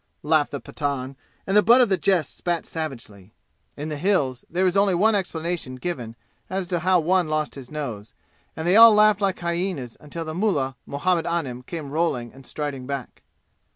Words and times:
laughed 0.23 0.49
the 0.49 0.59
Pathan, 0.59 1.15
and 1.45 1.55
the 1.55 1.61
butt 1.61 1.79
of 1.79 1.87
the 1.87 1.95
jest 1.95 2.35
spat 2.35 2.65
savagely. 2.65 3.33
In 3.77 3.89
the 3.89 3.97
"Hills" 3.97 4.43
there 4.49 4.65
is 4.65 4.75
only 4.75 4.95
one 4.95 5.13
explanation 5.13 5.75
given 5.75 6.15
as 6.49 6.65
to 6.69 6.79
how 6.79 6.99
one 6.99 7.27
lost 7.27 7.53
his 7.53 7.69
nose, 7.69 8.15
and 8.55 8.67
they 8.67 8.75
all 8.75 8.95
laughed 8.95 9.21
like 9.21 9.37
hyenas 9.41 9.97
until 9.99 10.25
the 10.25 10.33
mullah 10.33 10.75
Muhammad 10.87 11.27
Anim 11.27 11.61
came 11.61 11.91
rolling 11.91 12.33
and 12.33 12.47
striding 12.47 12.87
back. 12.87 13.21